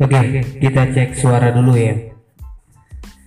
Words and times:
Oke, 0.00 0.40
kita 0.64 0.88
cek 0.96 1.12
suara 1.12 1.52
dulu 1.52 1.76
ya. 1.76 1.92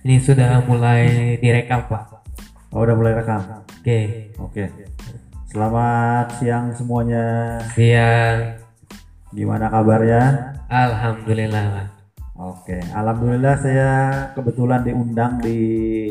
Ini 0.02 0.18
sudah 0.18 0.58
mulai 0.66 1.38
direkam, 1.38 1.86
Pak. 1.86 2.26
Oh, 2.74 2.82
udah 2.82 2.98
mulai 2.98 3.14
rekam. 3.14 3.62
Oke, 3.62 4.34
Oke. 4.42 4.66
Selamat 5.46 6.34
siang 6.34 6.74
semuanya. 6.74 7.62
siang. 7.78 8.58
Gimana 9.30 9.70
kabarnya? 9.70 10.50
Alhamdulillah, 10.66 11.62
Pak. 11.78 11.86
Oke, 12.42 12.82
alhamdulillah 12.90 13.54
saya 13.62 13.90
kebetulan 14.34 14.82
diundang 14.82 15.38
di 15.38 16.10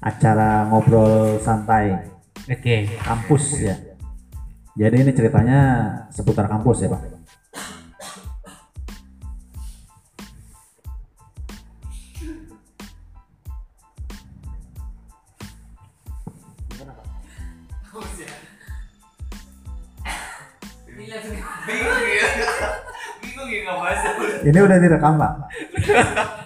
acara 0.00 0.64
ngobrol 0.72 1.36
santai 1.44 2.16
Oke, 2.48 2.88
kampus 3.04 3.60
ya. 3.60 3.76
Jadi 4.72 5.04
ini 5.04 5.12
ceritanya 5.12 5.60
seputar 6.08 6.48
kampus 6.48 6.88
ya, 6.88 6.96
Pak. 6.96 7.15
Bingung 21.66 22.04
ya 22.08 22.28
bingung 23.20 23.48
ya 23.48 23.60
nggak 23.64 23.78
bahasa 23.80 24.08
Ini 24.46 24.58
udah 24.62 24.78
direkam, 24.78 25.14
Pak. 25.18 25.32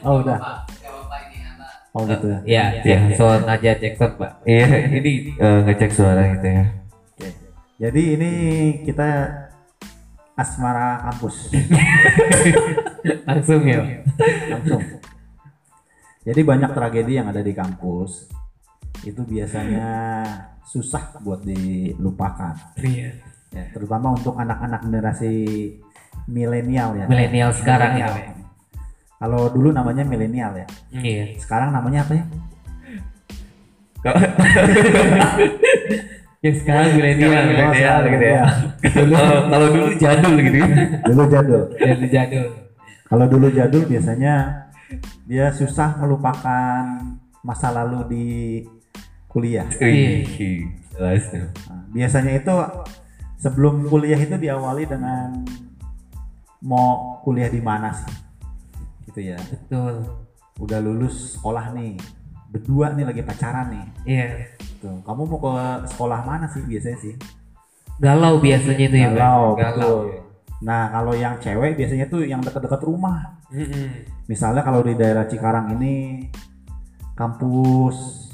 Oh, 0.03 0.25
udah. 0.25 0.39
Oh, 1.91 2.07
gitu 2.07 2.27
ya. 2.47 2.71
ya, 2.81 2.87
ya, 2.87 2.99
soal 3.19 3.43
aja 3.45 3.75
cek 3.77 3.99
sound, 3.99 4.15
Pak. 4.17 4.47
Iya, 4.47 4.67
ini 5.03 5.35
eh, 5.37 5.59
ngecek 5.67 5.91
suara 5.91 6.23
gitu 6.39 6.47
ya. 6.47 6.65
Oke. 7.19 7.29
Jadi 7.83 8.03
ini 8.15 8.31
kita 8.87 9.09
asmara 10.39 11.03
kampus. 11.11 11.51
Langsung 13.29 13.63
ya. 13.67 13.83
langsung. 14.49 14.83
Jadi 16.25 16.41
banyak 16.47 16.71
tragedi 16.73 17.19
yang 17.19 17.29
ada 17.33 17.43
di 17.43 17.53
kampus 17.57 18.40
itu 19.05 19.21
biasanya 19.25 19.89
susah 20.65 21.21
buat 21.25 21.45
dilupakan. 21.45 22.55
Iya. 22.81 23.13
Ya, 23.51 23.67
terutama 23.75 24.15
untuk 24.15 24.39
anak-anak 24.39 24.87
generasi 24.87 25.35
milenial 26.31 26.95
ya. 26.95 27.07
Milenial 27.11 27.51
sekarang 27.51 27.99
ya. 27.99 28.07
Kalau 29.21 29.51
dulu 29.51 29.75
namanya 29.75 30.07
milenial 30.07 30.55
ya. 30.55 30.67
Iya. 30.95 31.35
Sekarang 31.41 31.75
namanya 31.75 32.07
apa 32.07 32.15
ya? 32.15 32.25
Yang 36.41 36.65
sekarang 36.65 36.97
milenial, 36.97 37.53
milenial 37.53 38.01
gitu 38.09 38.25
ya. 38.25 38.49
Kalau 38.81 39.29
kalau 39.53 39.67
dulu 39.69 39.93
jadul 40.01 40.41
gitu 40.41 40.57
ya. 40.57 40.69
Dulu 41.05 41.29
jadul. 41.29 41.69
Jadi 41.77 42.09
jadul. 42.09 42.49
Kalau 43.11 43.27
dulu 43.29 43.47
jadul 43.53 43.85
biasanya 43.85 44.65
dia 45.29 45.53
susah 45.53 46.01
melupakan 46.01 46.81
masa 47.45 47.69
lalu 47.77 48.01
di 48.09 48.25
kuliah. 49.31 49.67
Jelas. 50.91 51.25
Nah, 51.33 51.87
biasanya 51.95 52.33
itu 52.37 52.55
sebelum 53.41 53.89
kuliah 53.89 54.19
itu 54.19 54.37
diawali 54.37 54.85
dengan 54.85 55.47
mau 56.61 57.17
kuliah 57.25 57.49
di 57.49 57.63
mana 57.65 57.89
sih 57.89 58.13
gitu 59.09 59.33
ya 59.33 59.41
Betul. 59.41 60.05
udah 60.61 60.79
lulus 60.79 61.41
sekolah 61.41 61.73
nih 61.73 61.97
berdua 62.53 62.93
nih 62.93 63.09
lagi 63.09 63.23
pacaran 63.25 63.73
nih 63.73 63.85
Iya. 64.05 64.29
tuh 64.79 65.01
kamu 65.03 65.25
mau 65.25 65.41
ke 65.41 65.53
sekolah 65.89 66.21
mana 66.23 66.45
sih 66.53 66.61
biasanya 66.61 66.99
sih 67.01 67.15
Galau 67.97 68.41
biasanya 68.41 68.85
itu 68.93 68.97
ya, 68.97 69.09
galau 69.13 69.57
Galau. 69.57 69.97
betul 70.05 70.21
nah 70.61 70.93
kalau 70.93 71.17
yang 71.17 71.41
cewek 71.41 71.81
biasanya 71.81 72.13
tuh 72.13 72.29
yang 72.29 72.45
dekat-dekat 72.45 72.85
rumah 72.85 73.41
Mm-mm. 73.49 74.05
misalnya 74.29 74.61
kalau 74.61 74.85
di 74.85 74.93
daerah 74.93 75.25
Cikarang 75.25 75.73
ini 75.81 76.29
kampus 77.17 78.29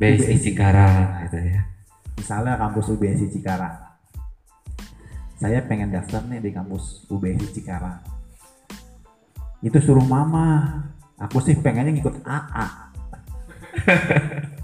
BSI 0.00 0.36
Cikarang 0.40 1.26
gitu 1.28 1.38
ya. 1.40 1.60
misalnya 2.16 2.54
kampus 2.60 2.86
UBSI 2.92 3.26
Cikarang 3.32 3.76
saya 5.36 5.58
pengen 5.66 5.90
daftar 5.90 6.22
nih 6.28 6.38
di 6.38 6.50
kampus 6.54 7.08
UBSI 7.10 7.48
Cikarang 7.56 7.98
itu 9.62 9.78
suruh 9.78 10.04
mama 10.06 10.80
aku 11.18 11.38
sih 11.42 11.54
pengennya 11.58 11.92
ngikut 11.96 12.22
AA 12.24 12.66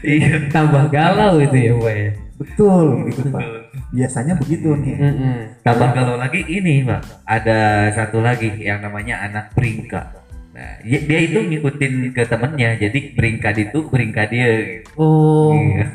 Iya. 0.00 0.48
Tambah 0.48 0.88
galau 0.88 1.36
itu 1.40 1.56
ya, 1.56 1.74
Pak 1.76 1.94
ya. 1.94 2.10
betul 2.40 3.04
gitu 3.12 3.28
pak 3.28 3.44
biasanya 3.92 4.32
begitu 4.40 4.72
nih 4.72 4.96
Mm-mm. 4.96 5.36
Tambah 5.60 5.92
kalau 5.92 6.16
lagi 6.16 6.40
ini, 6.48 6.80
Pak. 6.88 7.28
Ada 7.28 7.92
satu 7.92 8.24
lagi 8.24 8.48
yang 8.56 8.80
namanya 8.80 9.20
anak 9.28 9.52
beringka. 9.52 10.19
Nah, 10.60 10.76
dia, 10.84 11.00
dia 11.08 11.20
itu 11.24 11.38
ngikutin 11.40 12.12
ke 12.12 12.22
temennya, 12.28 12.76
jadi 12.76 12.98
beringka 13.16 13.50
itu 13.56 13.78
beringka 13.88 14.28
dia. 14.28 14.48
Gitu. 14.84 14.92
Oh, 15.00 15.56
Iya. 15.56 15.88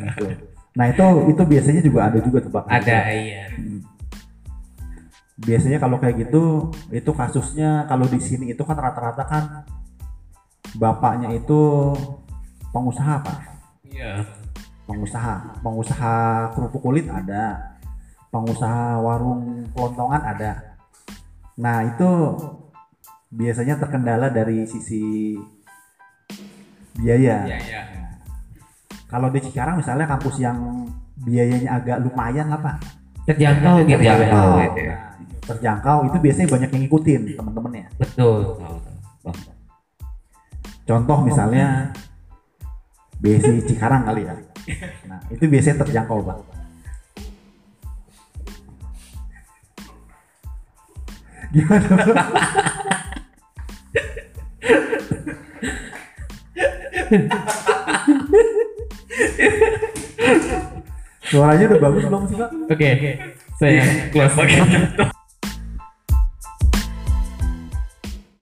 Nah 0.76 0.92
itu 0.92 1.06
itu 1.32 1.42
biasanya 1.48 1.82
juga 1.86 2.00
ada 2.12 2.20
juga 2.20 2.44
tuh 2.44 2.52
pak 2.52 2.68
ada 2.68 3.08
iya. 3.16 3.48
biasanya 5.40 5.80
kalau 5.80 5.96
kayak 6.04 6.28
gitu 6.28 6.68
itu 6.92 7.12
kasusnya 7.16 7.88
kalau 7.88 8.04
di 8.12 8.20
sini 8.20 8.52
itu 8.52 8.60
kan 8.68 8.76
rata-rata 8.76 9.24
kan 9.24 9.44
bapaknya 10.76 11.32
itu 11.32 11.92
pengusaha 12.76 13.24
pak 13.24 13.40
Iya. 13.88 14.28
pengusaha 14.84 15.64
pengusaha 15.64 16.16
kerupuk 16.52 16.84
kulit 16.84 17.08
ada 17.08 17.76
pengusaha 18.28 19.00
warung 19.00 19.64
kelontongan 19.72 20.28
ada 20.28 20.76
nah 21.56 21.88
itu 21.88 22.10
biasanya 23.32 23.76
terkendala 23.82 24.30
dari 24.30 24.66
sisi 24.66 25.36
biaya. 27.00 27.46
Kalau 29.06 29.30
di 29.30 29.40
Cikarang 29.40 29.80
misalnya 29.80 30.10
kampus 30.10 30.42
yang 30.42 30.90
biayanya 31.24 31.80
agak 31.80 31.98
lumayan 32.04 32.50
lah 32.52 32.60
pak. 32.60 32.76
Terjangkau 33.26 33.86
gitu 33.86 34.02
ya. 34.02 34.16
Terjangkau. 34.18 34.50
Nah, 34.58 34.68
terjangkau 35.46 35.98
itu 36.10 36.18
biasanya 36.18 36.48
banyak 36.50 36.70
yang 36.74 36.82
ngikutin 36.90 37.22
teman-temannya 37.38 37.86
Betul. 38.02 38.58
Contoh 40.86 41.18
misalnya 41.26 41.94
BSI 43.22 43.66
Cikarang 43.66 44.06
kali 44.06 44.26
ya. 44.26 44.34
Nah 45.10 45.22
itu 45.30 45.46
biasanya 45.46 45.86
terjangkau 45.86 46.22
pak. 46.26 46.38
Gimana 51.54 51.88
suaranya 61.26 61.66
udah 61.74 61.80
bagus 61.82 62.04
belum 62.06 62.24
sih 62.30 62.38
pak 62.38 62.50
Oke, 62.70 62.90
saya 63.58 63.82
pakai 64.14 64.58
contoh. 64.62 65.15